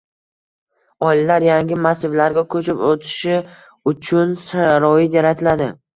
[1.09, 3.37] oilalar yangi massivlarga ko‘chib o‘tishi
[3.93, 5.71] uchun sharoit yaratiladi.